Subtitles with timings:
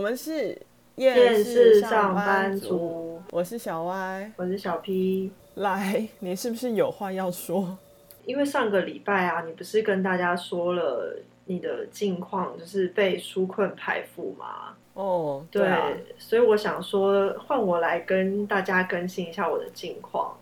[0.00, 0.58] 我们是
[0.96, 5.30] 厌世上班族，我是小 Y，我是小 P。
[5.56, 7.76] 来，你是不是有话要说？
[8.24, 14.74] 因为上个礼拜啊，你不是跟大家说了你的近况，就是被纾困排付吗？
[14.94, 15.86] 哦，对，对啊，
[16.16, 20.34] 所以我想说，换我来跟大家更新一下我的近况，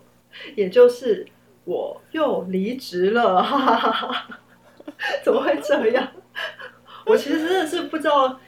[0.55, 1.27] 也就是
[1.65, 4.39] 我又离职了，哈哈哈哈，
[5.25, 6.09] 怎么会这样？
[7.05, 8.39] 我其实真的是不知道。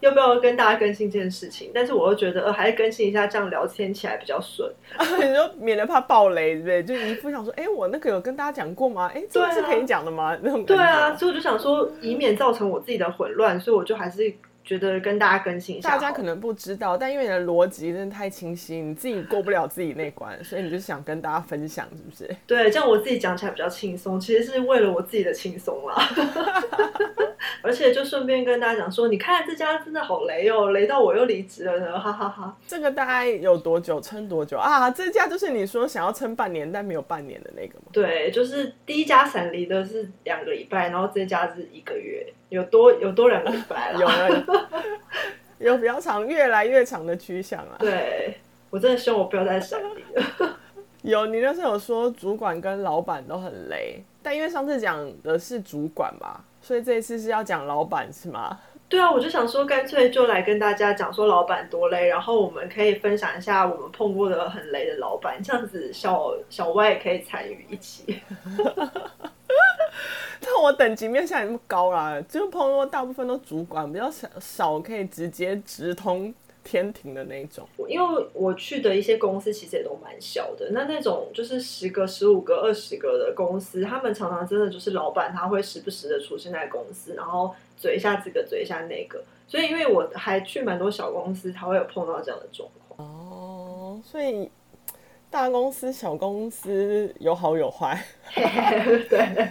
[0.00, 1.70] 要不要跟大家更新这件事情？
[1.74, 4.70] 但是我又觉得，呃，还是更新一下，这样聊天起来比较顺。
[4.98, 6.84] 你说免得怕爆雷，对不对？
[6.84, 9.10] 就一副想说，哎，我那个有跟大家讲过吗？
[9.14, 10.34] 哎，这个是可以讲的吗？
[10.34, 14.34] 啊、那种对啊，所以我就想说，以免造成我自己的混乱，所以我就还是。
[14.66, 22.36] 觉得跟大家更新一下，大家可能不知道，但因为你的逻辑真的太清晰，你自己过不了自己那关，所以你就想跟大家分享，是不是？
[22.48, 25.94] 对，这样我自己讲起来比较轻松，其实是为了我自己的轻松啦。
[27.62, 32.56] 而且就顺便跟大家讲说，你看这家真的好雷哦，雷到我又离职了呢，哈哈哈，哈。
[32.66, 34.00] 这个大概有多久？
[34.00, 34.90] 撑多久啊？
[34.90, 37.86] 这家就是你说想要撑半年，但没有半年的那个吗？
[37.92, 42.26] 对，就是第一家闪离的是两个礼拜，然后这家是一个月。
[42.48, 44.68] 有多有多两个礼拜了，有了，
[45.58, 47.76] 有比较长，越来越长的趋向啊。
[47.78, 48.38] 对，
[48.70, 50.58] 我真的希望我不要再闪离了。
[51.02, 58.58] 有，你那时候有说主管跟老板都很雷，但因为上次讲的是主管嘛，所以这一次是要讲老板是吗？
[58.88, 68.20] 对啊，我就想说干脆就来跟大家讲说老板多累，然后我们可以分享一下我们碰过的很累的老板，这样子小小歪也可以参与一起。
[70.40, 77.66] 但我等级没有像你那么高啦，就朋友大部分都主管，比较少少可以直接直通天庭的那种。
[77.88, 89.22] 因为我去的一些公司其实也都蛮小的，那那种就是十个、十五个、二十个的公司，他们常常真的就是老板他会时不时的出现在公司，然后嘴一下这个，嘴一下那个。
[89.48, 93.08] 所以因为我还去蛮多小公司，才会有碰到这样的状况。
[93.08, 94.50] 哦，所以
[95.36, 98.02] 大公司、小公司有好有坏。
[98.34, 99.48] 对。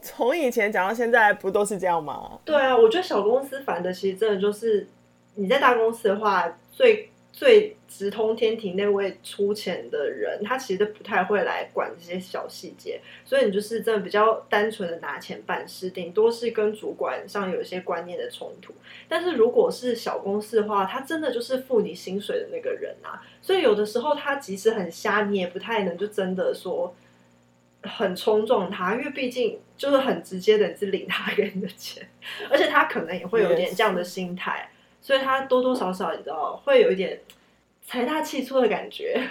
[0.00, 2.38] 从以前讲到现在，不都是这样吗？
[2.44, 4.88] 对啊，我觉得小公司烦的其实真的就是
[5.34, 18.74] 你在大公司的话，最最直通天庭那位出钱的人，他其实不太会来管这些小细节，所以你就是真的比较单纯的拿钱办事，顶多是跟主管上有一些观念的冲突。
[19.08, 26.94] 但是如果是小公司的话，他真的就是付你薪水的那个人啊，所以有的时候他即使很瞎，你也不太能就真的说。
[27.84, 32.08] 很冲撞他，因为毕竟就是很直接的是领他 给你的钱，
[32.48, 34.70] 而且他可能也会有点这样的心态，
[35.02, 37.20] 所以他多多少少你知道会有一点
[37.84, 39.20] 财大气粗的感觉。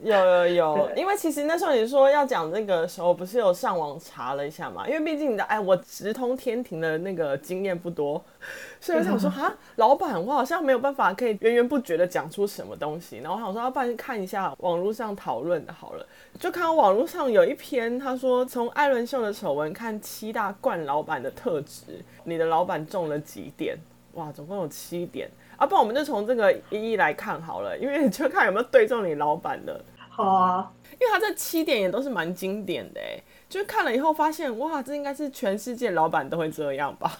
[0.00, 4.86] 有有有，因为其实那时候你说要讲这个的时候，不是有上网查了一下嘛？
[4.86, 8.22] 因为毕竟你的哎，我直通天庭的那个经验不多，
[8.80, 13.18] 所以我想说哈，老板，我好像没有办法可以源源不绝的讲出什么东西。
[13.18, 16.06] 然后我想说，要不然看一下网络上讨论的好了，
[16.38, 23.76] 就看到网络上有一篇，他说从艾伦秀的丑闻看七大冠老板的特质，你的老板中了几点？
[24.18, 25.30] 哇，总共有七点。
[25.56, 29.80] 啊，不然我们就从这个一一来看好了，因为 就看有没有对中你老板的。
[30.08, 37.18] 好啊，因为他这七点也都是蛮经典的哎，就是看了以后发现，哇，这应该是全世界老板都会这样吧？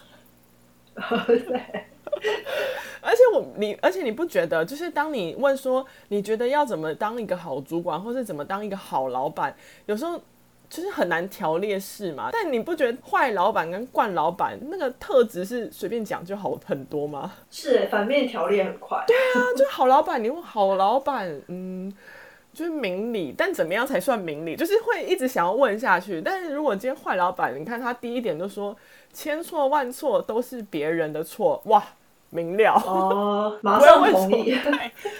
[1.26, 1.62] 对。
[3.00, 9.54] 而且我你，而且你不觉得，就是当你问说你觉得要怎么当一个好主管，或是怎么当一个好老板，
[9.86, 10.20] 有时候。
[10.70, 17.32] 就是很难条列式嘛，但你不觉得坏老板跟惯老板那个特质是随便讲就好很多吗？
[17.50, 19.02] 是，反面条列很快。
[19.06, 21.90] 对啊，就是好老板，你问好老板，嗯，
[22.52, 24.54] 就是明理，但怎么样才算明理？
[24.56, 26.20] 就是会一直想要问下去。
[26.20, 28.76] 但是如果今天坏老板，你看他第一点就说
[29.12, 31.82] 千错万错都是别人的错，哇，
[32.28, 34.54] 明了哦，马上 同意。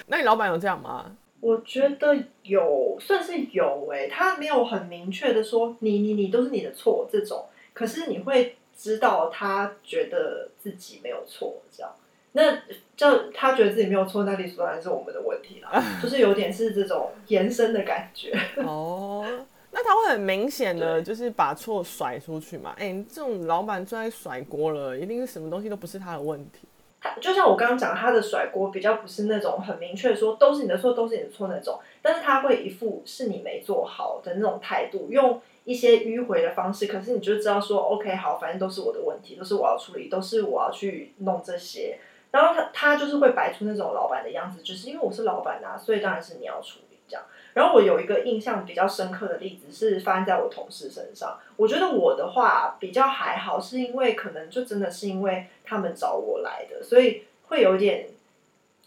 [0.05, 1.05] 那你老板有这样吗？
[1.41, 11.91] 我觉得有，算是有诶、欸，他没有很明确的说你你你都是你的错这种，可是你会知道他觉得自己没有错，这样，
[12.33, 12.59] 那
[12.95, 18.31] 就他觉得自己没有错，那理所当然是我们的问题啦， 就是有点是这种延伸的感觉。
[18.63, 19.25] 哦，
[19.71, 22.73] 那他会很明显的就是把错甩出去嘛？
[22.77, 26.67] 哎、欸，这种老板最爱甩锅了，一定是什么东西都不是他的问题。
[27.01, 41.99] 他就像我刚刚讲，他的甩锅比较不是那种很明确说都是你的错，都是你的错那种，但是他会一副是你没做好的那种态度，用一些迂回的方式，可是你就知道说，OK，好，反正都是我的问题，都是我要处理，都是我要去弄这些，
[42.31, 47.23] 然后他他就是会摆出那种老板的样子，就是因为我是老板啊，所以当然是你要处理这样。
[47.53, 51.37] 然后我有一个印象比较深刻的例子是发生在我同事身上。
[51.57, 58.07] 我觉得我的话比较还好，是因为可能就真的是因为他们找我来的，所以会有点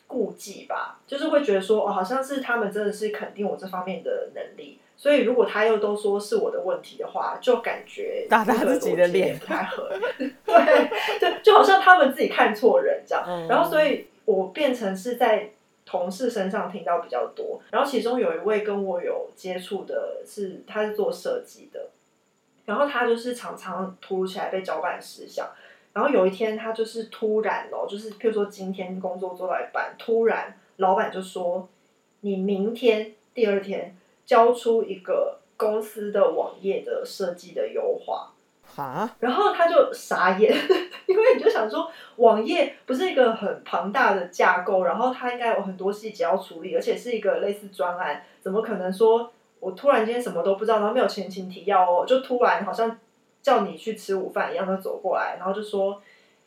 [0.06, 15.50] 顾忌吧，就是会觉得说，哦，好像是他们真的是肯定我这方面的能力，所以如果他又都说是我的问题的话，就感觉打打自己的脸不太合， 对，就就好像他们自己看错人这样，嗯、然后所以我变成是在
[15.92, 21.90] 同事身上听到比较多，然后其中有一位跟我有接触的是，他是做设计的，
[22.64, 25.50] 然后他就是常常突如其来被交办事项。
[25.92, 31.68] 然后有一天，他就是突然哦，就是譬如说今天工作做到一半，突然老板就说
[32.22, 33.94] ：“你明天第二天
[34.24, 38.31] 交出一个公司的网页的设计的优化。”
[38.74, 40.52] 哈，然后他就傻眼，
[41.06, 52.98] 因为你就想说，网页不是一个很庞大的架构，然后它应该有很多细节要处理，而且是一个类似专案，怎么可能说我突然间什么都不知道，然后没有前情提要哦，就突然好像。
[53.42, 56.00] 叫你去吃午饭一样，他走过来，然后就说：“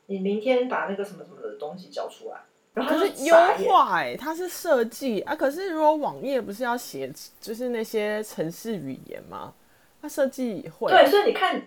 [0.07, 2.37] 你明天把那个什么什么的东西交出来。”
[2.73, 5.35] 然后他是优化哎，他是设计啊。
[5.35, 7.11] 可是如果网页不是要写，
[7.41, 9.53] 就是那些程式语言吗？
[10.01, 11.61] 他设计会对，所以你看，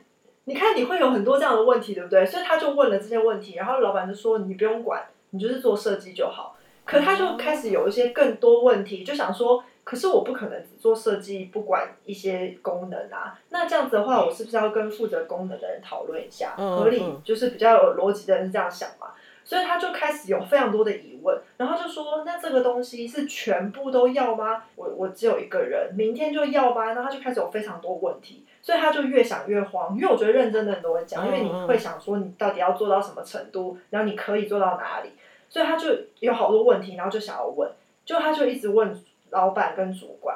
[0.48, 2.24] 你看你会有很多这样的问题，对不对？
[2.24, 6.56] 所以他就问了这些问题，然后老板就说：“你不用管，你就是做设计就好。”
[6.86, 9.62] 可他就开始有一些更多问题，就想说。
[9.84, 13.40] 可是我不可能只做设计，不管一些功能啊。
[13.48, 16.52] 那这样子的话，我是不是要跟负责功能的人讨论一下？
[16.58, 19.06] 合理就是比较有逻辑的人是这样想嘛。
[19.48, 24.64] 所以他就开始有非常多的疑问，然后就说：“那这个东西是全部都要吗？
[24.76, 29.96] 我我只有一个人，明天就要吗？”然后他就开始有非常多问题，所以他就越想越慌。
[29.96, 35.12] 因为我觉得认真的人都会讲，因为你会想说你到底要做到什么程度，然后你可以做到哪里，
[35.48, 35.88] 所以他就
[36.20, 37.70] 有好多问题，然后就想要问，
[38.04, 38.94] 就他就一直问。
[39.30, 40.34] 老板跟主管，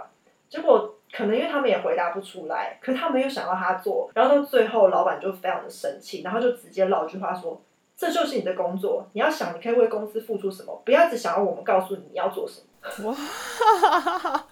[0.50, 7.58] 结果可能因为他们也回答不出来，可他们又想要他做，然后到最后老板就非常的生气，然后就直接撂句话说
[8.03, 12.67] ：“这就是你的工作，你要想你可以为公司付出什么，不要只想要我们告诉你你要做什么。”
[13.09, 13.15] 哇，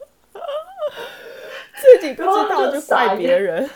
[1.74, 3.68] 自己不知道 就怪别人。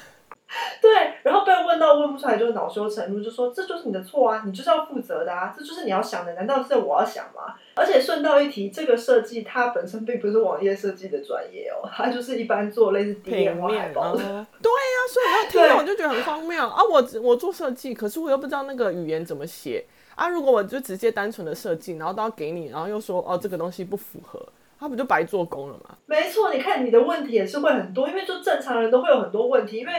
[0.80, 7.54] 对，然后被问到问不出来就恼羞成怒，就说这就是你的错啊，你就是要负责的啊，这就是你要想的，难道是我要想吗？
[7.74, 14.18] 而且顺道一提，这个设计它本身并不是网页设计的专业哦，它就是一般做类似平面海报的。
[14.62, 16.80] 对呀、啊，所以我听了我就觉得很荒谬啊！
[16.90, 19.84] 我我做设计，可是我又不知道那个语言怎么写
[20.14, 20.28] 啊！
[20.28, 24.40] 如果我就直接单纯的设计，然后都要给你，然后又说哦这个东西不符合，
[24.78, 25.96] 他不就白做工了吗？
[26.06, 29.92] 没错，你看你的问题也是会很多，因为就正常人都会有很多问题，因为。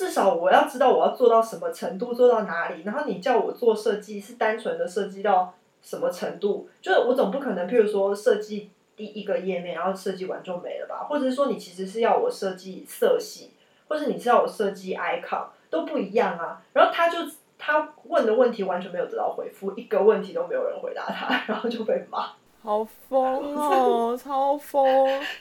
[0.00, 2.84] 至少我要知道我要做到什么程度，做到哪里。
[2.86, 5.52] 然后你叫我做设计，是单纯的设计到
[5.82, 6.70] 什么程度？
[6.80, 11.04] 就是我总不可能，譬如说设计第一个页面，然后设计完就没了吧？
[11.06, 13.50] 或者是说你其实是要我设计色系，
[13.88, 16.62] 或者你是要我设计 icon，都不一样啊。
[16.72, 17.18] 然后他就
[17.58, 22.30] 他问的问题完全没有得到回复，一个问题都没有人回答他，然后就被骂。
[22.62, 24.86] 好疯哦， 超疯，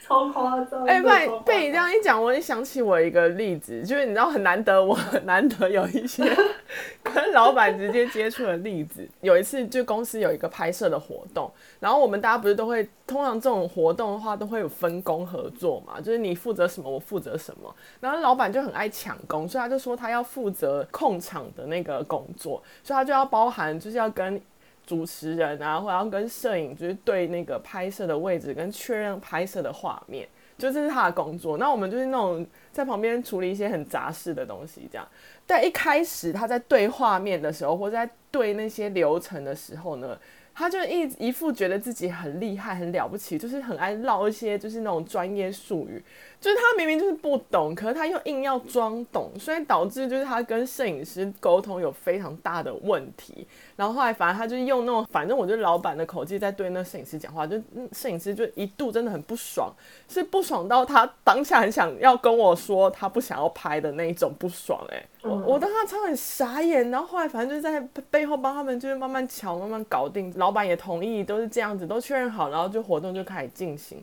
[0.02, 0.86] 超夸张！
[0.86, 6.24] 哎，被被你这样一讲，我也想起我一个例子，就是你知道很难得，我很难得有一些
[7.04, 9.06] 跟老板直接接触的例子。
[9.20, 11.52] 有一次，就公司有一个拍摄的活动，
[11.82, 17.76] 然后我们大家不是都会，通常这种活动的话都会有分工合作嘛，就是你负责什么，我负责什么。
[18.00, 24.42] 然后老板就很爱抢工，所以他就说他要负责控场的那个工作，所以他就要包含，就是要跟。
[24.90, 30.28] 主持人啊，或者要跟摄影就是对那个拍摄的位置跟确认拍摄的画面，
[30.58, 31.60] 就这是他的工作。
[31.60, 35.08] 那我们就是那种在旁边处理一些很杂事的东西，这样。
[35.46, 40.20] 但一开始他在对画面的时候，或者在对那些流程的时候呢，
[40.56, 46.04] 他就一一副觉得自己很厉害、很了不起，就是很爱唠一些就是那种专业术语。
[46.40, 53.46] 就是他明明就是不懂，可是他又硬要装懂，所以导致就是他跟摄影师沟通有非常大的问题。
[53.76, 59.70] 然后后来反正他就用那种，反正我就是老板的口气在对那摄影师讲话，就摄影师就一度真的很不爽，
[60.08, 64.96] 是不爽到他当下很想要跟我说他不想要拍的那一种不爽、欸。
[64.96, 66.90] 哎，我我当时超很傻眼。
[66.90, 67.80] 然后后来反正就在
[68.10, 74.02] 背后帮他们就是慢慢瞧、慢慢搞定，老板也同意，都是这样子，都确认好，然后就活动就开始进行。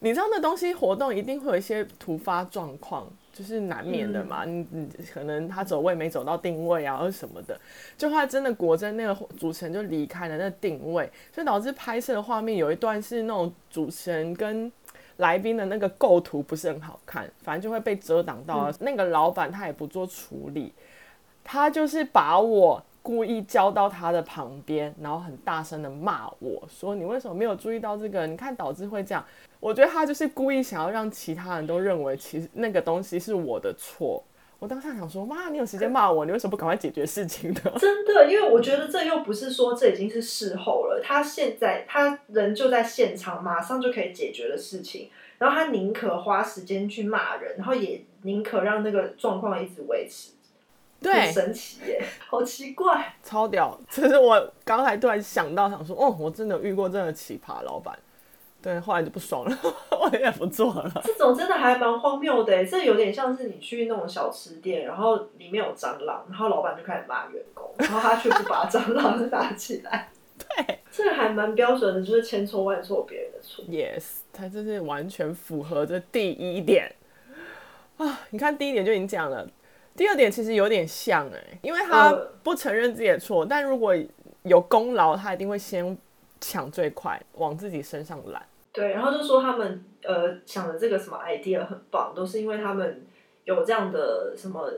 [0.00, 4.44] 你知道那东西活动一定会有一些突发状况，就是难免的嘛。
[4.44, 7.58] 你你可能他走位没走到定位啊，或者什么的，
[7.96, 14.70] 就怕真的果真那个主持人就离开了那定位，所以导致拍摄的画面有一段是那种主持人跟
[15.16, 18.74] 来宾的那个构图不是很好看，反正就会被遮挡到了。
[18.80, 20.72] 那个老板他也不做处理，
[21.42, 22.84] 他就是把我。
[23.06, 28.26] 故意交到他的旁边，然后很大声的骂我说：“你为什么没有注意到这个？
[28.26, 29.24] 你看导致会这样。”
[29.60, 34.20] 我觉得他就是故意想要让其他人都认为，其实那个东西是我的错。
[34.58, 37.60] 我当下想说，妈，你有时间骂我，你为什么不赶快解决事情呢？
[37.78, 50.32] 真的，因为我觉得这又不是说这已经是事后了，他现在他人就在现场，马上就可以解决的事情，然后他宁可花时间去骂人，然后也宁可让那个状况一直维持。
[51.06, 53.78] 对，很神奇耶， 好奇怪，超屌！
[53.88, 57.96] 这是我刚才突然想到，想说，哦，我真的遇过这样的奇葩老板。
[58.62, 59.56] 对，后来就不爽了，
[59.92, 60.90] 我也不做了。
[61.04, 70.10] 这种真的还蛮荒谬的，这有点像是你去那种小吃店，然后里面有蟑螂，然后老板就开始骂员工，然后他却不把蟑螂打起来。
[70.36, 73.64] 对，这个还蛮标准的，就是千错万错别人的错。
[73.66, 76.92] Yes，他这是完全符合这第一点
[77.98, 78.20] 啊！
[78.30, 79.48] 你看第一点就已经讲了，
[79.96, 82.12] 第二点其实有点像哎，因为他
[82.42, 83.94] 不承认自己的错，呃，但如果
[84.42, 85.96] 有功劳，他一定会先
[86.40, 88.46] 抢最快，往自己身上揽。
[88.72, 93.06] 对，然后就说他们呃想的这个什么 idea 很棒，都是因为他们
[93.44, 94.70] 有这样的什么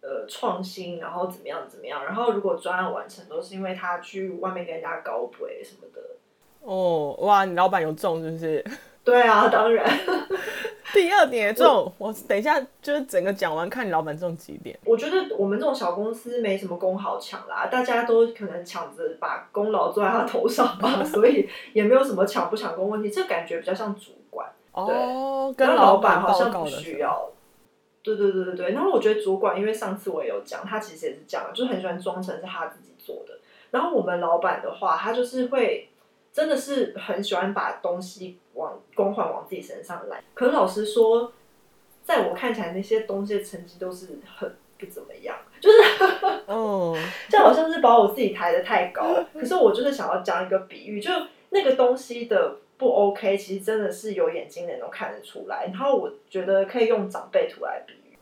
[0.00, 6.00] 呃创新，然后怎么样怎么样，然后如果专案完成，都是因为他去外面跟人家搞鬼什么的。
[6.60, 8.64] 哦，哇，你老板有中是不是？
[9.04, 9.84] 对啊，当然。
[10.92, 14.78] 第二点这种，我等一下就是整个讲完，看你老板这种几点。
[14.84, 23.10] 我觉得我们这种小公司没什么功好抢啦，大家都可能抢着把功劳做在他头上吧， 所以也没有什么抢不抢功问题。
[23.10, 27.30] 这感觉比较像主管，哦，跟老板好像不需要。
[28.02, 33.38] 对对对对对，然后我觉得主管，因为上次我也有讲，他其实也是这样，就很喜欢装成是他自己做的。
[33.70, 35.88] 然后我们老板的话，他就是会。
[36.34, 41.32] 真的是很喜欢把东西往光环往自己身上来，可是老实说，
[42.04, 45.78] 在我看起来那些东西的成绩都是很不怎么样，就是
[46.46, 46.96] 哦，
[47.28, 49.24] 这好像是把我自己抬得太高。
[49.32, 51.10] 可是我就是想要讲一个比喻，就
[51.50, 55.66] 那个东西的不 OK，其实真的是有眼睛的人都看得出来。
[55.66, 58.18] 然后我觉得可以用长辈图来比喻。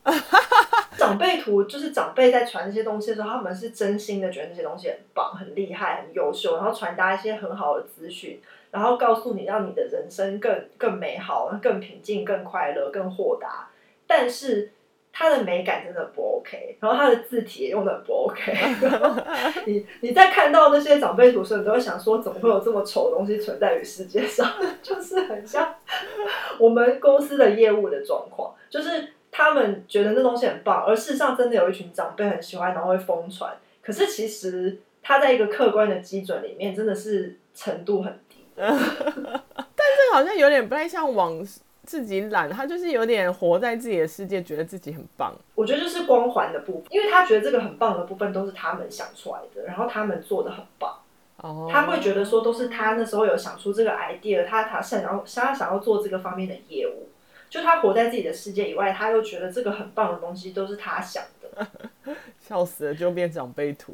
[0.97, 8.39] 长辈图就是长辈在传这些东西的时候，他们是真心的觉得那些东西很棒、很厉害、很优秀，然后传达一些很好的资讯，
[8.71, 13.69] 然后告诉你让你的人生更更美好、更平静、更快乐、更豁达。
[14.07, 14.71] 但是
[15.13, 18.53] 他的美感真的不 OK，然后他的字体也用的不 OK。
[19.67, 24.51] 你你在看到那些长辈图时候，你都会想说，怎么会有这么丑的东西存在于世界上？
[24.81, 25.75] 就是很像
[26.57, 29.13] 我们公司的业务的状况，就是。
[29.33, 33.49] 他们觉得那东西很棒，而事实上真的有一群长辈很喜欢，然后会疯传。
[33.81, 38.19] 可是其实他在一个客观的基准里面，真的是程度很。
[38.55, 38.75] 但
[39.75, 41.45] 这好像有点不太像往
[41.83, 45.33] 自己懒，他就是有点活在自己的世界，觉得自己很棒。
[45.55, 50.97] 我觉得就是光环的部分，因为他觉得这个很棒的部分都是他们想出来的，然后他们做的很棒。
[51.37, 57.09] 哦，他会觉得说都是他那时候有想出这个 idea，他他想要他想要做这个方面的业务。
[57.49, 61.67] 就他活在自己的世界以外，他又觉得这个很棒的东西都是他想的，
[62.39, 63.93] 笑死了，就变长辈图。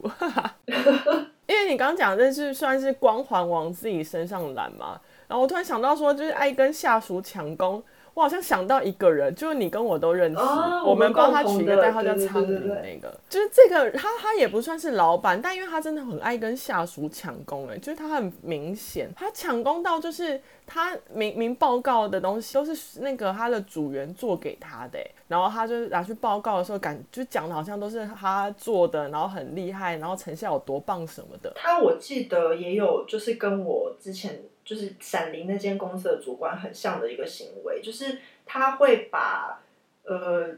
[1.47, 7.81] 因为你刚刚讲的是算是光环往自己身上揽嘛，然后我突然想到说，就是爱跟下属抢功。
[8.13, 31.51] 我好像想到一个人，就是你跟我都认识，哦、我们帮他取一个代号叫苍蝇那个，就是这个他他也不算是老板，但因为他真的很爱跟下属抢功，哎，就是他很明显，他抢功到就是他明明报告的东西都是那个他的组员做给他的，然后他就拿去报告的时候，感就讲的好像都是他做的，然后很厉害，然后成效有多棒什么的。
[31.55, 34.43] 他我记得也有就是跟我之前。
[34.67, 39.63] 就是闪灵那间公司的主管很像的一个行为，就是他会把
[40.03, 40.49] 呃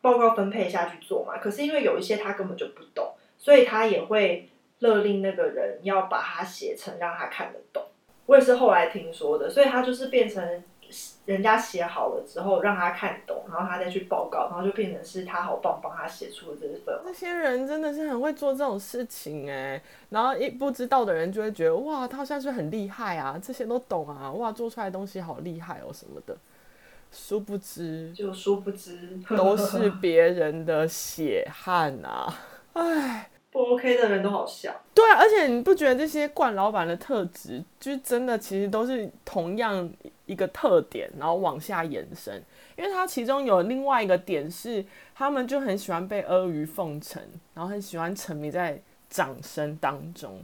[0.00, 4.48] 报告分配下去做嘛，可是因为有一些他根本就不懂，所以他也会
[4.80, 7.80] 勒令那个人要把它写成让他看得懂。
[8.26, 10.62] 我也是后来听说的，所以他就是变成。
[11.24, 16.94] 人家写好了之后，让他看懂，然后他再去报告，然后就变成是他好棒，帮他写出了这份。
[17.04, 26.36] 那些人真的是很会做这种事情哎，然后一不知道的人就会觉得哇，他好像是很厉害啊，这些都懂啊，哇，做出来的东西好厉害哦什么的。
[27.10, 32.32] 殊不知，就殊不知都是别人的血汗啊，
[32.74, 33.30] 唉。
[33.54, 39.88] 不 OK 的人都好笑，对啊，而且你不觉得这些惯老板的特质，就是真的其实都是同样
[40.26, 42.42] 一个特点，然后往下延伸。
[42.76, 44.84] 因为他其中有另外一个点是，
[45.14, 47.22] 他们就很喜欢被阿谀奉承，
[47.54, 50.42] 然后很喜欢沉迷在掌声当中，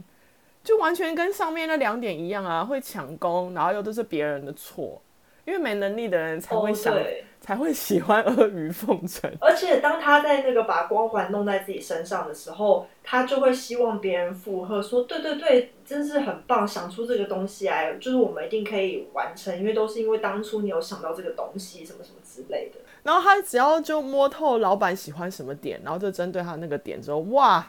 [0.63, 5.01] 就完全跟上面那两点一样啊，会抢功，然后又都是别人的错，
[5.43, 6.93] 因为没能力的人才会想。
[6.93, 7.03] Oh,
[7.41, 27.67] 才会喜欢阿谀奉承，而且当他在那个把光环弄在自己身上的时候，他就会希望别人附和说：“对对对，真是很棒，想出这个东西来，就是我们一定可以完成，因为都是因为当初你有想到这个东西，什么什么之类的。”然后他只要就摸透老板喜欢什么点，然后就针对他那个点之后，哇，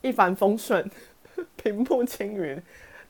[0.00, 0.90] 一帆风顺，
[1.56, 2.60] 平步青云，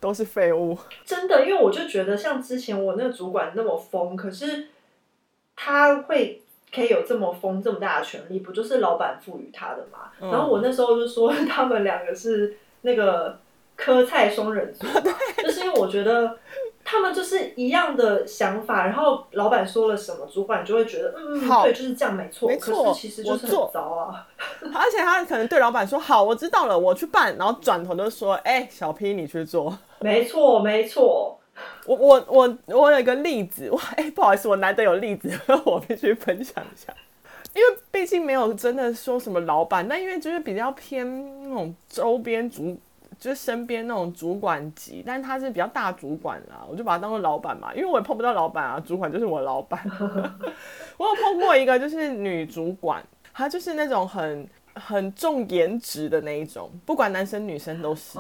[0.01, 0.77] 都是废物。
[1.05, 4.67] 真的，因为我就觉得像之前我那个主管那么疯，可是
[5.63, 6.41] 他会
[6.75, 10.11] 可以有这么疯这么大的权利，不就是老板赋予他的吗？
[10.21, 13.39] 嗯、然后我那时候就说他们两个是那个
[13.77, 14.87] 科菜双人组，
[15.43, 16.39] 就是因为我觉得。
[16.83, 22.49] 他们就是一样的想法，然后老板说了什么，主管就会觉得，嗯，好对，就是这样，没错。
[22.49, 24.27] 没错，可是其实就是很糟啊。
[24.75, 31.39] 而且他可能对老板说：“好，我知道了，我去办。”然后转头就说：“哎、欸，小 P，你去做。”没错，没错。
[31.87, 35.31] 我我我我有一个例子，我，哎、不好意思，我难得有例子，
[35.65, 36.93] 我必须分享一下。
[37.55, 41.05] 因为毕竟没有真的说什么老板，但因为就是比较偏
[41.43, 42.79] 那种周边主。
[43.19, 49.79] 就是身边那种主管级，但他是比较大主管啦，我就把他当做老板嘛，因为我也碰不到老板啊，主管就是我老板。
[50.97, 58.13] 我有碰过一个，就是女主管，她就是那种很很重颜值的那一种，不管男生女生都是，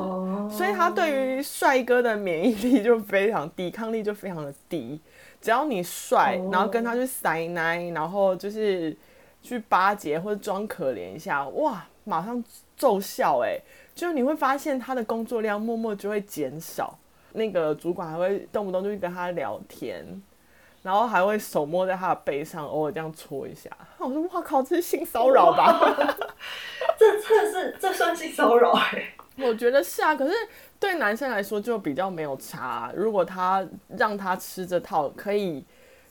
[0.50, 5.00] 所以他对于帅哥的免疫力就非常，抵抗力就非常的低。
[5.40, 8.94] 只要你帅，然后跟他去塞奶，然后就是
[9.42, 12.42] 去巴结或者装可怜一下，哇，马上
[12.76, 13.62] 奏效哎、欸。
[13.94, 16.98] 就你会发现他的工作量默默就会减少，
[17.32, 20.04] 那个主管还会动不动就去跟他聊天，
[20.82, 23.70] 然后还会手摸在他的背上，偶尔这样搓一下。
[23.98, 25.78] 我说哇靠，这是性骚扰吧？
[26.98, 29.14] 这这是这算性骚扰哎？
[29.38, 30.34] 我觉得是啊，可是
[30.78, 32.92] 对男生来说就比较没有差。
[32.94, 35.64] 如果他让他吃这套，可以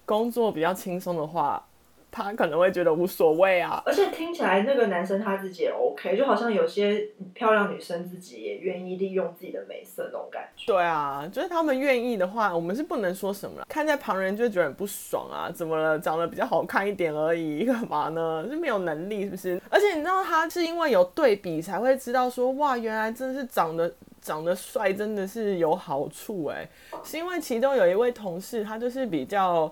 [0.05, 1.63] 工作比较轻松的话。
[2.11, 10.65] 他可能会觉得无所谓啊，而且听起来那个男生他自己也 OK，就好像有些漂亮女生自己也愿意利用自己的美色那种感觉。
[10.65, 13.65] 对啊，就是他们愿意的话，我们是不能说什么了。
[13.69, 15.99] 看在旁人就会觉得很不爽啊，怎么了？
[15.99, 18.45] 长得比较好看一点而已，干嘛呢？
[18.49, 19.61] 是没有能力是不是？
[19.69, 26.67] 而且你知道他是因为有对比才会知道说，哇，原来真的是长得长得帅真的是有好处哎，
[27.03, 29.71] 是因为其中有一位同事他就是比较。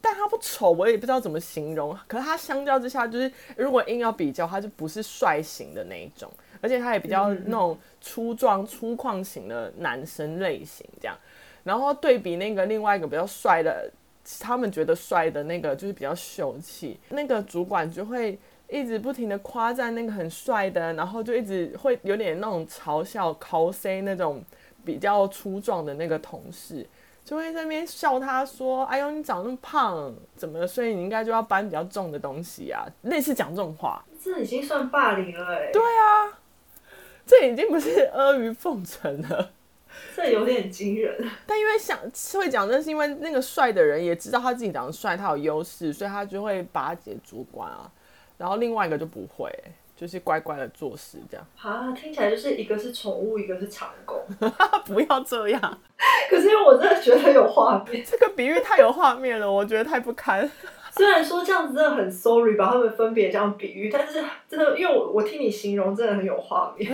[0.00, 1.96] 但他不丑，我也不知道怎么形容。
[2.06, 11.16] 可是他相较之下，就是如果硬要比较，他就不是帅型的那一种，而且他也比较那种粗壮、粗犷型的男生类型这样。
[11.64, 13.90] 然后对比那个另外一个比较帅的，
[14.40, 16.98] 他们觉得帅的那个就是比较秀气。
[17.10, 18.38] 那个主管就会
[18.68, 24.42] 一直不停的夸赞那个很帅的，然后就一直会有点那种嘲笑、cos 那种
[24.84, 26.86] 比较粗壮的那个同事。
[27.28, 30.66] 就会在那边笑他说：“哎呦，你长那么胖，怎么了？
[30.66, 35.70] 所以你应该就要搬比较重的东西啊。”类似讲这种话， 这已经算霸凌了哎。
[35.70, 36.40] 对啊，
[37.26, 39.50] 这已经不是阿谀奉承了，
[40.16, 41.30] 这有点惊人。
[41.46, 41.98] 但因为想
[42.32, 47.92] 会讲，那是因为那个帅的人也知道他自己长得帅，他有优势，所以他就会巴结主管啊。
[48.38, 49.52] 然后另外一个就不会。
[49.98, 54.22] 就是乖乖的做事，这样啊，听起来就是一个是宠物，一个是长工，
[54.86, 55.60] 不要这样。
[56.30, 60.48] 可是因为我真的觉得有画面， 这个比喻太有画面了，我觉得太不堪。
[60.92, 66.88] 虽然说这样子真的很 sorry，把他们分别这样比喻，但是真的，因为我我听你形容，真的很有画面。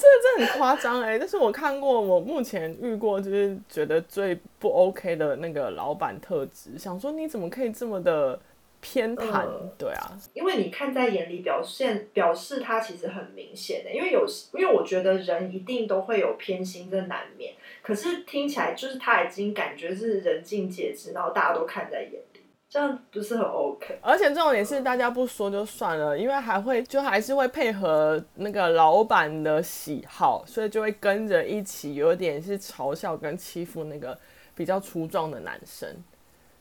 [0.00, 8.38] 这个真的很夸张哎，但是我看过，我目前遇过就是觉得最不 OK 的那个老板特质，想说你怎么可以这么的。
[8.80, 17.54] 偏袒，对啊，因为你看在眼里，表现表示他其实很明显的，因为有，因为我觉得人一定都会有偏心，这难免。
[17.82, 23.98] 可是听起来就是他已经感觉是人尽皆知，然后大家都看在眼里，这样不是很 OK。
[24.02, 34.18] 而且这种也是大家不说就算了，因为还会就还是会配合那个老板的喜好，所以就会跟着一起有点是嘲笑跟欺负那个
[34.54, 35.88] 比较粗壮的男生。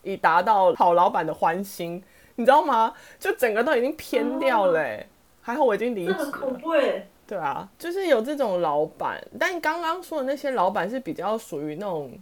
[0.09, 2.03] 以达到好老板的欢心，
[2.35, 2.93] 你知道吗？
[3.19, 5.05] 就整个都已经偏掉了，欸，啊、
[5.41, 6.17] 还好我已经离职了。
[6.17, 7.07] 很恐怖欸。
[7.27, 12.17] 对啊，就是有这种老板，但刚刚说的那些老板是比较属于那种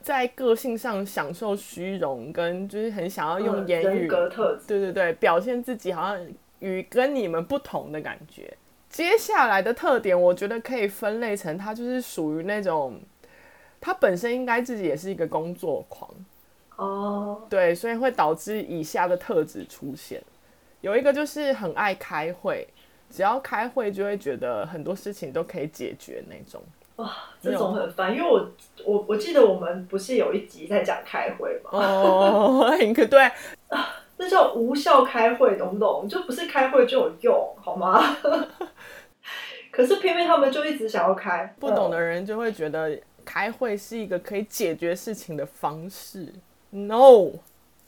[0.00, 4.08] 在个性上享受虚荣，跟就是很想要用言语，
[4.66, 6.26] 对对对，表现自己好像
[6.60, 8.56] 与跟你们不同的感觉。
[8.88, 12.98] 接下来的特点，我觉得可以分类成他就是属于那种，
[13.82, 16.08] 他本身应该自己也是一个工作狂。
[16.78, 17.48] 哦，oh.
[17.50, 20.22] 对，所以会导致以下的特质出现。
[20.80, 22.66] 有一个就是很爱开会，
[23.10, 26.62] 只要开会就会觉得很多事情都可以解决那种。
[26.96, 28.48] 哇，这种很烦，因为我
[28.84, 31.70] 我我记得我们不是有一集在讲开会吗？
[31.72, 33.22] 哦，很 可对
[33.68, 36.08] 啊，那叫无效开会，懂不懂？
[36.08, 38.00] 就不是开会就有用，好吗？
[39.70, 46.32] 可是偏偏他们就一直想要开，不懂的人就会觉得开会是一个可以解决事情的方式。
[46.70, 47.30] No，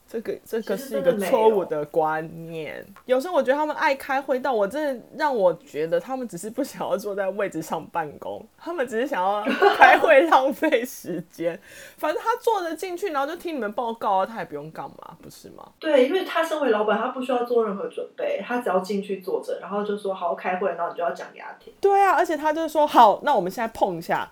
[0.08, 2.84] 这个这个是一个错误的观念。
[3.04, 9.42] 有时候我觉得他们爱开会，但我真的让我觉得他们只是不想要坐在位置上办公，他们只是想要
[9.76, 11.60] 开会浪费时间。
[11.98, 15.64] 反正他坐着进去，然后就听你们报告啊，他也不用干嘛，不是吗？
[15.78, 21.72] 对，因为他身为老板，他不需要做任何准备，他只要进去坐着，然后就说好好开会，然后你就要讲给他听。
[21.80, 24.28] 对啊，而且他就说好，那我们现在碰一下。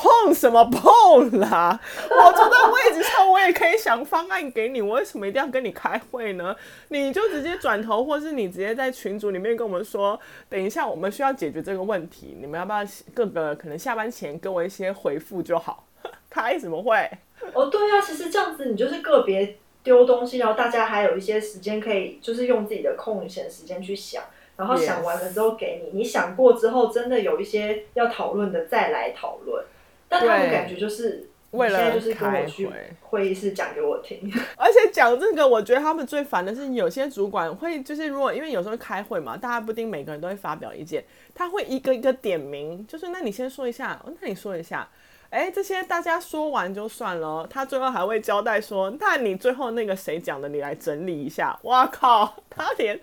[0.00, 1.78] 碰什么碰啦？
[2.08, 4.80] 我坐在位置上，我也可以想方案给你。
[4.80, 6.56] 我为什么一定要跟你开会呢？
[6.88, 12.78] 你就直接转头，或是你直接在群组里面跟我们说，等一下我们需要解决这个问题，你们要不要
[13.12, 15.86] 各个可能下班前给我一些回复就好？
[16.30, 17.10] 开什么会？
[17.52, 24.22] 哦，对啊，其实这样子你就是个别丢东西，然后大家还有一些时间可以，就是用自己的空闲时间去想，
[24.56, 29.62] 然后想完了之后给你你想过之后真的有一些要讨论的再来讨论。
[30.10, 32.68] 但他们感觉就是为了现在就是跟我去
[33.00, 33.28] 会。
[33.30, 34.20] 议室讲给我听，
[34.56, 44.88] 而且讲这个，我觉得他们最烦的是有些主管会就是如果因为有时候开会嘛，大家不一定每个人都会发表意见，他会一个一个点名，就是那你先说一下，那你说一下，
[45.30, 51.58] 哎，这些大家说完就算了，他最后还会交代说，那你最后那个谁讲的，你来整理一下。
[51.64, 52.98] 哇靠，他连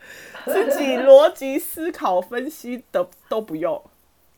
[0.46, 3.82] 自己逻辑思考分析的都不用，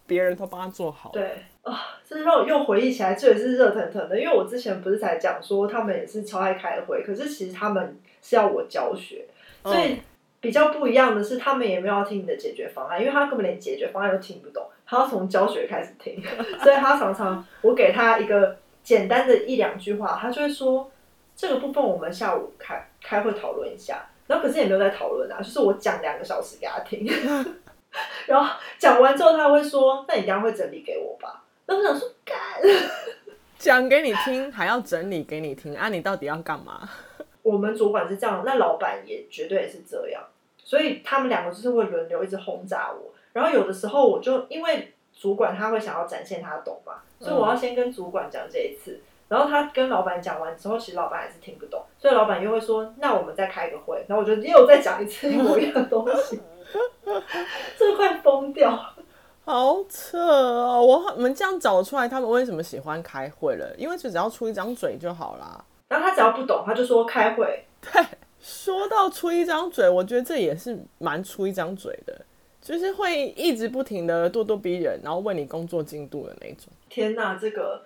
[0.10, 1.12] 别人都帮他做好。
[1.13, 1.45] 对。
[1.62, 4.19] 啊，这让我又回忆起来，这也是热腾腾的。
[4.19, 9.26] 因为我之前不是才讲说他们也是超爱开会，可是其实他们是要我教学，
[9.63, 9.98] 所以
[10.39, 16.24] 比较不一样的是，他们也没有要听你的解决方案，因为他根本连解决方案都听不懂，他要从教学开始听，
[16.63, 20.89] 所以他常常我给他一个简单的一两句话，他就会说
[21.36, 27.06] 这个部分我们下午开开会讨论一下，然后可是也没有在讨论啊，就是我讲两个小时给他听，
[28.28, 31.43] 然后讲完之后他会说，那你这样会整理给我吧。
[31.67, 32.36] 我想说，干，
[33.58, 35.89] 讲给你听，还要整理给你听啊！
[35.89, 36.89] 你到底要干嘛？
[37.43, 40.21] 我们主管是这样，那老板也绝对也是这样，
[40.63, 43.12] 所以他们两个就是会轮流一直轰炸我。
[43.34, 56.39] 然后有的时候我就因为主管他会想要展现他懂嘛，所以我要先跟主管讲这一次，嗯、然后他跟老板讲完之后，其实老板还是听不懂，所以老板又会说：“那我们再开个会。”然后我就又再讲一次一模一样的东西，
[57.77, 58.77] 这快疯掉。
[59.45, 60.86] 好扯哦！
[60.86, 65.65] 我我们这样找出来他们为什么喜欢开会了，因为就只要出一张嘴就好啦。
[65.88, 67.65] 然后他只要不懂，他就说开会。
[67.82, 68.05] 对，
[68.39, 72.21] 说到出一张嘴，我觉得这也是蛮出一张嘴的，
[72.62, 76.67] 就是会一直不停的咄咄逼人，然后问你工作进度的那种。
[76.88, 77.82] 天哪，这个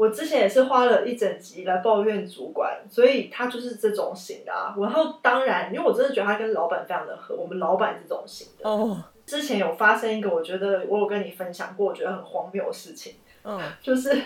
[0.00, 4.74] 我之前也是花了一整集来抱怨主管，所以他就是这种型的啊。
[4.80, 8.96] 然后当然，因为我真的觉得他跟老板非常的合，我们老板是这种型的哦。
[9.26, 13.16] 之前有发生一个，我觉得我有跟你分享过，我觉得很荒谬的事情。
[13.44, 14.18] 嗯， 就是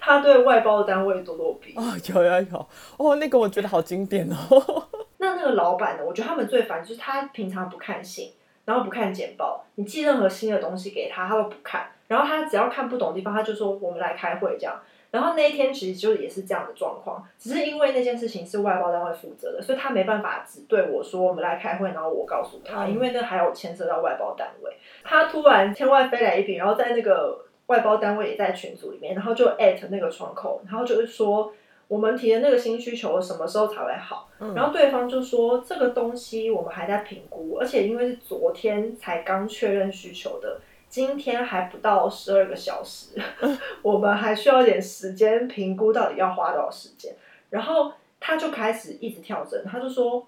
[0.00, 1.74] 他对外包单位咄咄逼。
[1.76, 4.88] 哦，有有有，哦，那个我觉得好经典哦。
[5.18, 6.02] 那那个老板呢？
[6.04, 8.32] 我觉得他们最烦就是他平常不看信，
[8.64, 11.88] 然后不看简报，你寄任何新的东西给他，他都不看。
[12.08, 14.74] 然后他只要看不懂的地方，他就说我们来开会这样。
[15.10, 24.72] 然后那一天其实就也是这样的状况，只是因为那件事情是外包单位负责的，所以他没办法只对我说我们来开会，然后我告诉他，因为那还有牵涉到外包单位。
[25.02, 31.52] 他突然天外飞来一笔，然后在那个外包单位也在群组里面，然后就艾特那个窗口，然后就是说
[31.88, 34.28] 我们提的那个新需求什么时候才会好？
[34.54, 40.60] 然后对方就说这个东西我们还在评估，而且因为是昨天才刚确认需求的。
[40.90, 43.10] 今天还不到十二个小时，
[43.80, 47.14] 我们还需要点时间评估到底要花多少时间。
[47.48, 50.26] 然后他就开始一直跳针，他就说：“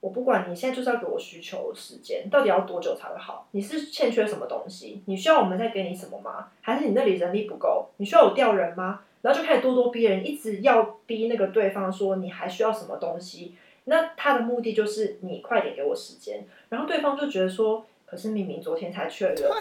[0.00, 3.48] 我不管你现在就是要给我需求时间，到底要多久才会好？
[3.52, 5.02] 你是欠缺什么东西？
[5.06, 6.48] 你需要我们再给你什么吗？
[6.60, 7.88] 还是你那里人力不够？
[7.96, 13.56] 你需要我调人吗？”然后就开始咄咄逼人，一直要逼那个对方说你还需要什么东西。
[13.84, 16.46] 那他的目的就是你快点给我时间。
[16.68, 17.86] 然后对方就觉得说。
[18.12, 19.56] 可是明明昨天才确认，对啊，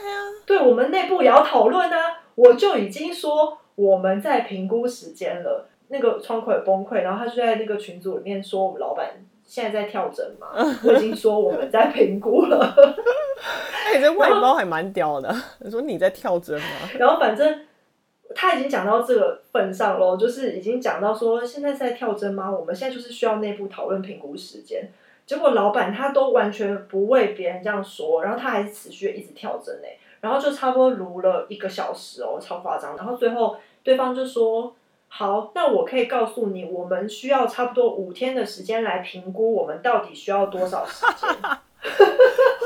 [0.46, 2.20] 对我们内部也要讨论啊！
[2.36, 9.12] 我就已经说我们在评估时间了，那个窗口也崩溃，然后他就在那个群组里面说我们老板
[9.46, 10.48] 现在在跳针嘛，
[10.84, 12.76] 我已经说我们在评估了。
[13.88, 16.90] 哎、欸，这外包还蛮屌的，你说你在跳针吗？
[17.00, 17.62] 然后反正
[18.36, 22.52] 他已经讲到这个份上喽，就是已经讲到说现在是在跳针吗？
[22.52, 24.92] 我们现在就是需要内部讨论评估时间。
[25.32, 32.98] 结果老板他都完全不为别人这样说，然后他还是持续一直跳针哎，然后就差不多卢了一个小时哦，超夸张。
[32.98, 34.76] 然后最后对方就说
[35.08, 41.30] ：“好，那我可以告诉你，我们需要差不多五天的时间来评估我们到底需要多少时间。”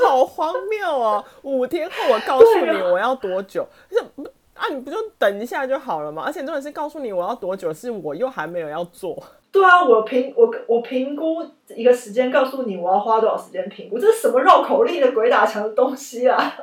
[0.04, 1.24] 好荒谬哦！
[1.42, 3.64] 五天后我告诉你我要多久？
[4.54, 6.24] 啊，你不就等一下就好了吗？
[6.26, 9.22] 而且重点是告诉你我要多久，是我又还没有要做。
[9.56, 16.54] 对啊，我评我我评估一个时间，告诉你我要花多少时间评估，这是什么绕口令的鬼打墙的东西啊！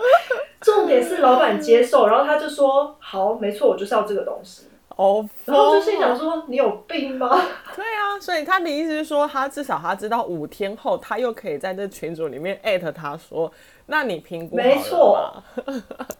[0.60, 4.66] 重点是老板接受， 然后他就说好，没错，我就是要这个东西。
[4.96, 7.28] 哦，然后就心想说你有病吗？
[7.74, 13.50] 对啊，所以他的意思是说，他至少他知道五天后，他又可以在这群组里面艾特他说，
[13.86, 15.32] 那你评估没错，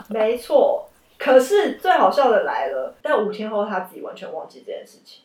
[0.09, 0.89] 没错。
[1.19, 5.23] 可是最好笑的来了，但五天后他自己完全忘记这件事情。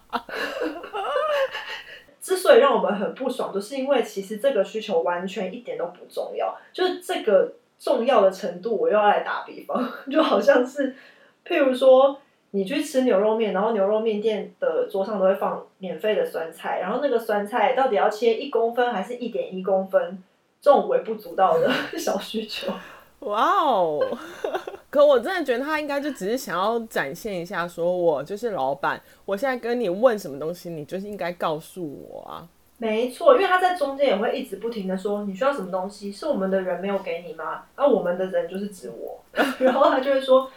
[2.21, 10.95] 之所以让我们很不爽，就是因为其实这个需求完全一点都不重要，就是这个重要的程度，我又要来打比方，就好像是，
[11.45, 12.19] 譬如说
[12.51, 20.23] 你去吃牛肉面，然后牛肉面店的桌上都会放免费的酸菜，然后那个酸菜到底要切一公分还是一点一公分，
[20.59, 22.73] 这种微不足道的 小需求。
[23.19, 23.99] 哇哦！
[24.95, 32.47] 可我真的觉得他应该就只是想要展现一下，说我就是老板，我现在跟你问什么东西，你就是应该告诉我啊。
[32.77, 37.65] 没错，因为他在中间也会一直不停的说，你需要什么东西，是我们的人没有给你吗？
[37.75, 39.21] 啊，我们的人就是指我，
[39.59, 40.49] 然后他就会说，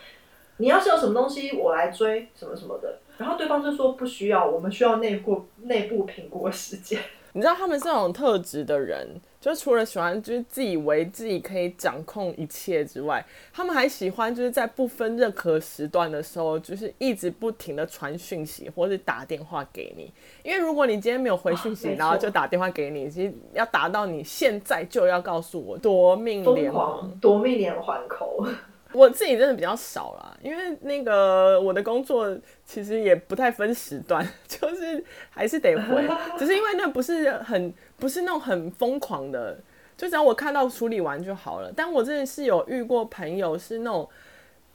[0.59, 7.01] 你要是有什么东西，我来追什么什么的，然后对方就说不需要，我们需要内部内部评估时间。
[7.39, 9.07] 你知道他们这种特质的人。
[9.41, 20.13] 就除了喜欢就是自以为自己可以掌控一切之外，他们还喜欢就是在不分任何时段的时候，就是一直不停的传讯息或者打电话给你。
[20.43, 28.45] 因为如果你今天没有回讯息，然后就打电话给你，其实要达到你现在就要告诉我夺命连环，夺命连环扣。
[28.93, 39.59] 我自己真的比较少啦，因为那个我的工作其实也不太分时段， 就是还是得回，只是因为那不是很不是那种很疯狂的，
[39.97, 41.71] 就只要我看到处理完就好了。
[41.77, 44.09] 但我真的是有遇过朋友是那种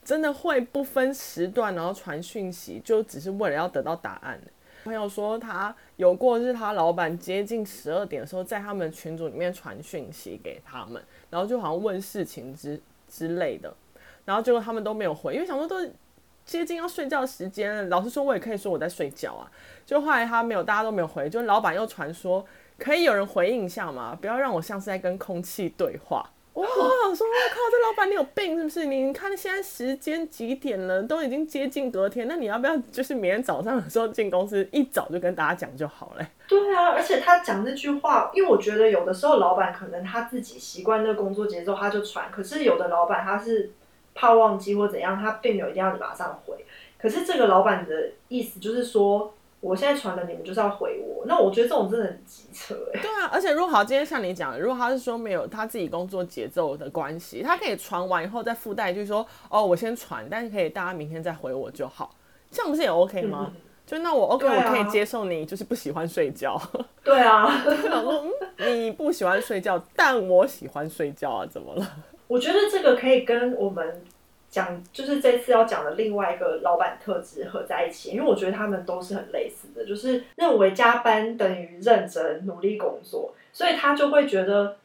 [0.03, 4.39] 真的会不分时段，然后传讯息，就只是为了要得到答案。
[4.83, 13.73] 朋友说他有过，是他老板接近十二点的时候，在他们群组里面传讯息给他们，然后就好像问事情之之类的。
[14.25, 15.77] 然后结果他们都没有回，因为想说都
[16.45, 17.83] 接近要睡觉时间了。
[17.83, 19.49] 老实说，我也可以说我在睡觉啊。
[19.85, 22.45] 就后来他没有，大家都没有回，就老板又传说
[22.77, 26.29] 可以有人回应一下嘛，不要让我像是在跟空气对话。
[26.53, 28.85] 哇，我说我靠，这老板你有病是不是？
[28.85, 36.27] 你看现在时间几点了，都已经接近隔天，那你要不要就是明天早上的时候进公司，一早就跟大家讲就好了？
[36.47, 42.29] 对啊，而且他讲这句话，因为我觉得有的时候老板可能他自己习惯那个工作节奏，他就传。
[42.31, 43.71] 可是有的老板他是。
[44.13, 46.65] 怕忘记或怎样，他并没有一定要你马上回。
[46.97, 51.25] 可是这个老板的意思就是说，我现在传了你们就是要回我。
[51.25, 53.01] 那我觉得这种真的很急车哎。
[53.01, 62.15] 对啊，而且如果好，今天像你讲的，如果他是说没有他自己工作节奏的关系，他可以传完以后再附带就是说，哦，我先传，但是可以大家明天再回我就好，
[62.51, 63.51] 这样不是也 OK 吗？
[63.53, 66.61] 嗯、就那我 OK，、啊、我可以接受你就是不喜欢睡觉。
[67.03, 67.51] 对啊，
[68.65, 71.85] 你不喜欢睡觉，但我喜欢睡觉啊，怎么了？
[72.27, 74.01] 我觉得这个可以跟我们
[74.49, 84.77] 讲，就是这次要讲的另外一个老板特质合在一起，因为我觉得他们都是很类似的，就是认为加班等于认真努力工作，所以他就会觉得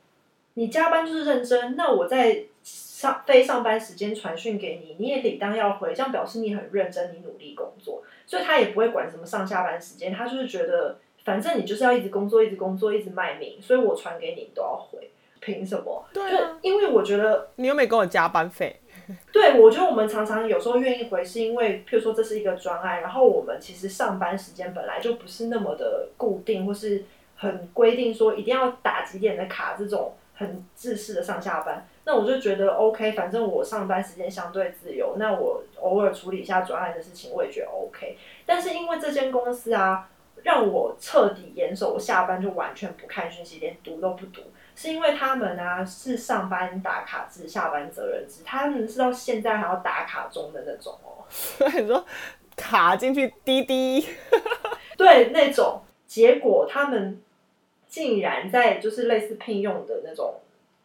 [0.55, 15.11] 你加班就是认真，那我在上非上班时间传讯给你，你也理当要回，这样表示你很认真，你努力工作，所以他也不会管什么上下班时间，他就是觉得反正你就是要一直工作，一直工作，一直卖命，所以我传给你你都要回。
[15.41, 16.05] 凭什么？
[16.13, 18.81] 对啊，因为我觉得你又没给我加班费。
[19.33, 27.05] 对，我觉得我们常常有时候愿意回，是因为譬如说这是一个专案，然后我们其实上班时间本来就不是那么的固定，或是
[27.37, 31.87] 很规定说一定要打几点的卡，这种很制式的上下班。
[32.05, 38.19] 那我就觉得 OK，反正我上班时间相对自由，那我偶尔处理一下专案的事情，我也觉得 OK。
[38.45, 40.11] 但是因为这间公司啊，
[40.43, 44.43] 让我彻底严守，我下班就完全不看讯息，连读都不读。
[44.81, 51.27] 是因为他们啊是上班打卡制，下班责任制，他们是到现在还要打卡中的那种哦。
[51.29, 52.07] 所以说
[52.55, 54.07] 卡进去滴滴，
[54.97, 55.83] 对那种。
[56.07, 57.21] 结果他们
[57.89, 60.37] 竟然在就是类似聘用的那种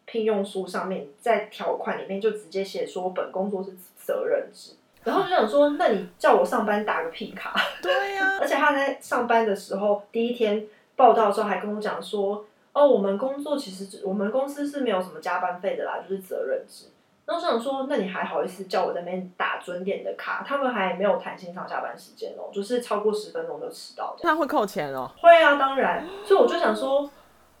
[0.06, 4.72] 聘用书上面，在条款里面就直接写说本工作是责任制，
[5.04, 7.54] 然后就想说，那你叫我上班打个屁卡？
[7.80, 8.38] 对呀、啊。
[8.42, 12.44] 而且他在上班的时候第一天报道的时候还跟我讲说。
[12.74, 16.86] 哦，我们工作其实我们公司是没有什么加班费的啦，就是责任制。
[17.26, 20.44] 那我想说，那你还好意思叫我在那边打准点的卡？
[20.46, 24.16] 他们还没有弹性上下班时间哦，就是超过十分钟就迟到。
[24.22, 25.10] 那会扣钱哦？
[25.20, 26.04] 会啊，当然。
[26.26, 27.08] 所以我就想说，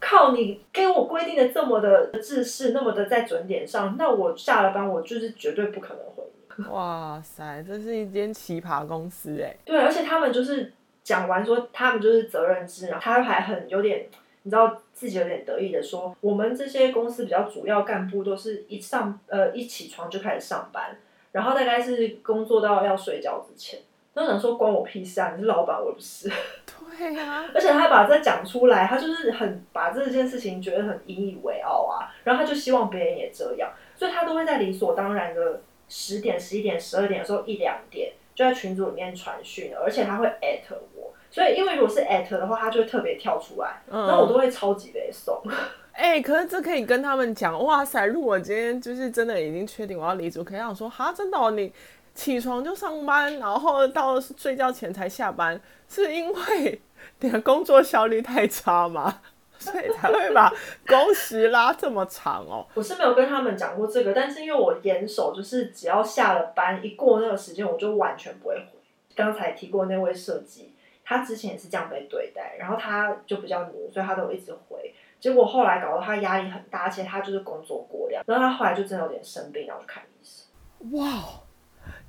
[0.00, 6.24] 靠你给我规定的这么的制式，那么的在准点上，那我下了班我就是绝对不可能回。
[6.74, 9.56] 哇塞，这是一间奇葩公司哎。
[9.64, 10.72] 对，而且他们就是。
[11.04, 14.06] 讲完说他们就是责任制，然后他还很有点，
[14.44, 20.96] 你知道自己有点得意的说，我们这些公司比较主要干部都是一上呃一起床就开始上班，
[21.32, 23.80] 然后大概是工作到要睡觉之前。
[24.12, 25.32] 都想说关我屁事啊！
[25.34, 26.30] 你是老板，我不是。
[26.68, 27.44] 对啊。
[27.52, 32.14] 而且他把这讲出来，他就是很把这件事情觉得很引以为傲啊。
[32.22, 41.12] 然后他就希望别人也这样，所以他都会在理所当然的十点、十一点、十二点的时候一两点就在群组里面传讯，而且他会艾特我。
[41.34, 45.42] 所以因为如果是艾特的话，他就会特别跳出来，然后我都会超级被送。
[45.90, 48.06] 哎、可是这可以跟他们讲，哇塞！
[48.06, 51.72] 如果今天就是真的已经确定我要离职，可以想说，哈，真的、哦、你。
[52.14, 56.80] 起床就上班，然后到睡觉前才下班，是因为
[57.18, 59.20] 你的工作效率太差吗？
[59.58, 60.48] 所以才会把
[60.86, 62.64] 工时拉这么长哦。
[62.74, 68.78] 我是没有跟他们讲过这个，但是因为我严守，就是只要下了班一过那个时间，我就完全不会回。
[69.16, 70.73] 刚才提过那位设计，
[71.04, 74.92] 他之前也是这样被对待，然后他就比较奴，所以他都一直回。
[75.20, 80.98] 结果后来搞得他压力很大，而且他就是工作过量，然后他后来就真的有点生病，然后去看医生。
[80.98, 81.24] 哇。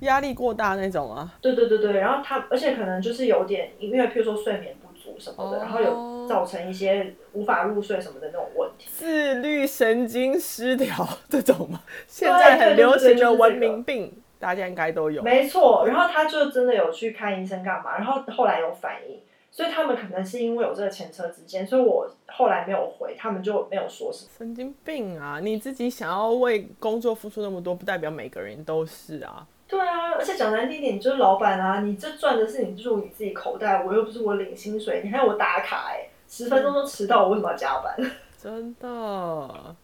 [0.00, 1.34] 压力过大那种啊？
[1.40, 8.88] 对对对对，然后他，而且可能就是有点，因为譬如说睡眠不足什么的，哦、然后有造成一些无法入睡什么的那种问题。
[8.90, 11.82] 自律神经失调 这种吗？
[12.06, 15.22] 现在很流行的文明病，大家应该都有。
[15.22, 19.20] 没错，然后他就真的有去看医生干嘛，然后后来有反应，
[19.50, 24.30] 所以他们可能是因为有这个前车之鉴，所以我后来没有回，他们就没有说什么。
[24.36, 25.40] 神经病啊！
[25.42, 29.46] 你自己想要为工作付出那么多，不代表每个人都是啊。
[29.68, 37.96] 对啊，而且讲难听点，你就是老板啊，你这赚的是你入你自己口袋，我又不是我领薪水，你还要我打卡哎、欸，十分钟都迟到，我为什么要加班？
[38.38, 38.88] 真的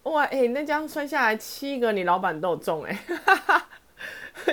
[0.05, 2.97] 哇哎、欸，那这样算下来七个你老板都有中哎、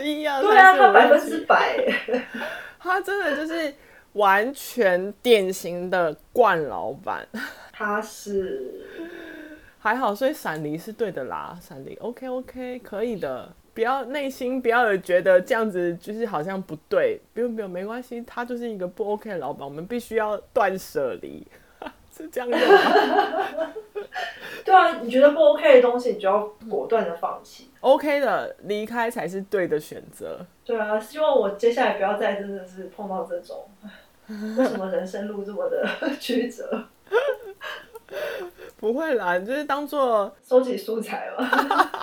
[0.03, 0.41] 一样。
[0.41, 1.83] 对啊，他百分之百，
[2.79, 3.73] 他真的就是
[4.13, 7.27] 完全典型的惯老板，
[7.71, 8.85] 他是。
[9.81, 11.95] 还好，所以闪离是对的啦，闪离。
[12.01, 13.51] OK OK 可以的。
[13.73, 21.47] 不要内心不要有觉得这样子就是好像不对，不用不用，没关系，他就是一个不 OK 的老板，我们必须要断舍离，
[22.23, 23.73] 是这样用吗？
[24.65, 27.69] 对啊，你觉得不 OK 的东西，你就要果断的放弃。
[27.79, 30.45] OK 的离开才是对的选择。
[30.65, 33.65] 对啊，希望我接下来不要再真的是碰到这种，
[34.58, 35.88] 为什么人生路这么的
[36.19, 36.86] 曲折？
[38.77, 41.89] 不会啦，你就是当做收集素材嘛。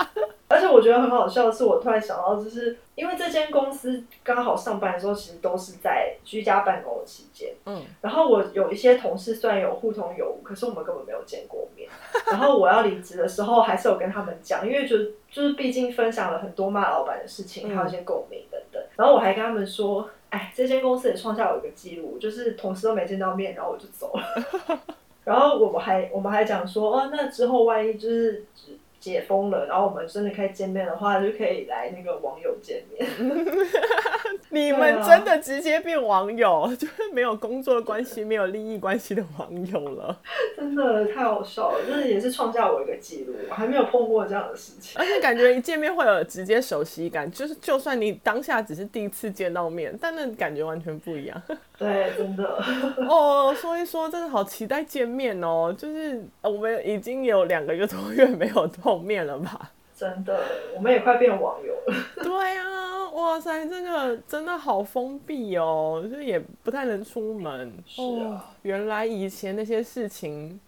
[0.86, 7.52] 觉得很好笑的是，我突然想到，就是因为这间公司刚好上班的时候，其实都是在居家办公的期间。
[7.64, 7.82] 嗯。
[8.00, 11.88] 然后我有一些同事虽然有互通有无，可是我们根本没有见过面。
[12.30, 14.96] 然后我要离职的时候，还是有跟他们讲，因为就
[15.30, 18.80] 就是毕竟分享了很多骂老板的事情，还有一些共鸣等等。
[18.94, 24.78] 然后我还跟他们说，哎，这间公司也创下我一个记录，就是同事都没见到面，然后我就走了。
[25.24, 28.44] 然后我们还我们还讲说，哦，那之后万一就是。
[29.06, 33.08] 解封了，然后我们真的可以见面的话，就可以来那个网友见面。
[34.50, 40.18] 你们真的直接变网友，啊、就是没有工作关系、没有利益关系的网友了。
[40.56, 44.98] 真的太好笑了，就是也是创下我一个记录，我还没有碰过这样的事情。
[44.98, 51.40] 而且感觉一见面会有直接熟悉感，就是就算你当下只是第一次见到面，但那感觉完全不一样。
[51.78, 52.44] 对，真的。
[53.08, 55.74] 哦，说一说，真的好期待见面哦！
[55.76, 59.02] 就是我们已经有两个月多月没有碰。
[59.02, 59.70] 面了吧？
[59.94, 60.42] 真的，
[60.74, 61.94] 我们也快变网友了。
[62.22, 67.72] 对啊，哇塞，这个真的好封闭哦，就也不太能出门。
[67.86, 70.58] 是啊，哦，原来以前那些事情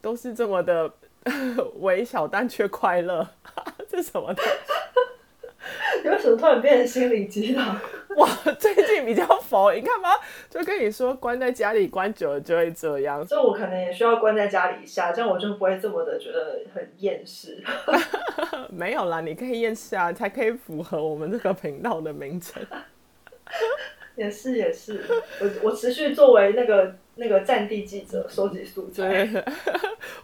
[0.00, 0.90] 都是这么的
[1.80, 3.26] 微小，但却快乐。
[3.88, 4.42] 这什么的？
[6.04, 7.76] 你为什么突然变成心理鸡汤？
[8.16, 8.26] 哇，
[8.58, 10.08] 最近比较佛，你看嘛，
[10.48, 13.26] 就跟你说，关在家里关久了就会这样。
[13.26, 17.62] 所以我可能也需要关在家里一下，这样我就不会这么的觉得很厌世。
[18.72, 22.62] 没有啦，你可以厌世啊，才可以符合我们这个频道的名称。
[24.16, 25.04] 也是也是，
[25.40, 29.28] 我我持续作为那个那个战地记者收集素材，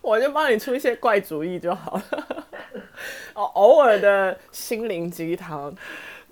[0.01, 2.47] 我就帮你出一些怪主意就好了。
[3.35, 5.73] 哦，偶尔的心灵鸡汤。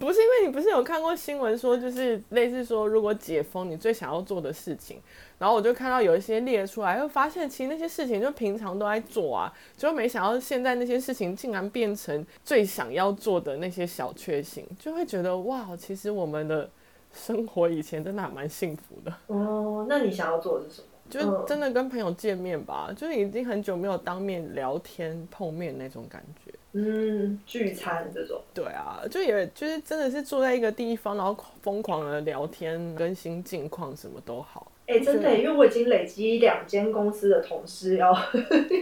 [0.05, 5.01] 不是因为你不是有看过新闻说，就是类似说，如果解封，你最想要做的事情，
[5.39, 16.69] 然后我就看到有一些列出来，会发现其实那些事情就平常都在做啊，就没想到现在那些事情竟然变成最想要做的那些小确幸，就会觉得哇，其实我们的
[17.13, 19.15] 生活以前真的还蛮幸福的。
[19.29, 20.89] 哦，那你想要做的是什么？
[21.09, 26.53] 就真的跟朋友见面吧，就是已经很久没有当面聊天碰面那种感觉。
[26.75, 28.41] 嗯，聚餐这种。
[28.55, 34.73] 对啊，就也就是真的是坐在一个地方，然后疯狂的聊天，更新近况，什么都好。
[34.87, 38.11] 哎、欸，真的，因为我已经累积两间公司的同事要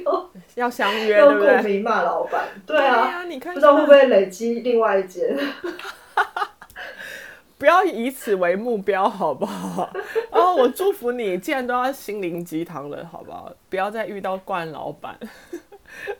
[0.06, 1.80] 要 要相约，要对不对？
[1.80, 5.36] 骂老板，对啊，对啊，你看，不知道会不会累积另外一间。
[7.58, 9.90] 不要以此为目标，好不好？
[10.32, 13.52] 然后我祝福你，既然都要心灵鸡汤了，好不好？
[13.68, 15.18] 不要再遇到惯老板。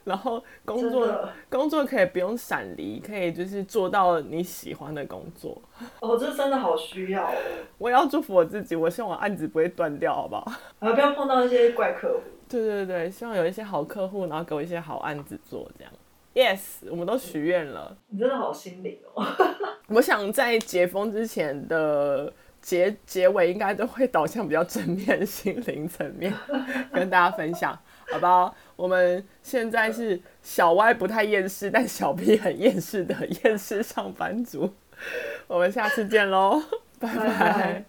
[0.05, 5.61] 然后工作工作可以不用闪离，可以就是做到你喜欢的工作。
[6.01, 7.35] 哦，这真的好需要哦！
[7.79, 10.53] 我也要祝福我自己，我希望我案子不会断掉，好不好？
[10.81, 12.21] 啊，不要碰到一些怪客户。
[12.49, 15.93] 对对对，希望有一些好客户，然后给我一些好案子做，这样。
[16.33, 17.97] Yes，我们都许愿了。
[18.09, 19.25] 你真的好心灵哦！
[19.89, 26.33] 我想在解封之前的结结尾，应该都会导向比较正面心灵层面，
[26.93, 27.77] 跟大家分享。
[28.11, 28.55] 好不好？
[28.77, 34.75] 我们现在是小歪不太厌世，但小 P 很厌世的厌世上班族。
[35.47, 36.63] 我们下次见喽，
[36.99, 37.85] 拜拜。